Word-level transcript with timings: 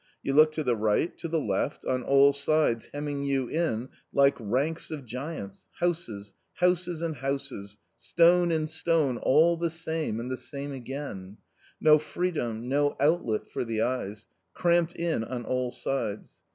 You 0.23 0.33
look 0.33 0.51
to 0.53 0.63
the 0.63 0.75
right, 0.75 1.15
to 1.19 1.27
the 1.27 1.39
left— 1.39 1.85
on 1.85 2.01
all 2.01 2.33
sides/nemming 2.33 3.21
you 3.21 3.47
in 3.47 3.89
like 4.11 4.35
ranks 4.39 4.89
of 4.89 5.05
giants, 5.05 5.67
houses, 5.79 6.33
houses 6.55 7.03
and 7.03 7.17
houses, 7.17 7.77
stone 7.99 8.49
and 8.51 8.67
stone, 8.67 9.19
all 9.19 9.57
the 9.57 9.69
same 9.69 10.19
and 10.19 10.31
the 10.31 10.37
same 10.37 10.71
again; 10.71 11.37
no 11.79 11.99
freedom, 11.99 12.67
no; 12.67 12.95
outlet 12.99 13.47
for 13.51 13.63
the 13.63 13.83
eyes; 13.83 14.25
cramped 14.55 14.95
in 14.95 15.23
on 15.23 15.45
all 15.45 15.71
sides. 15.71 16.39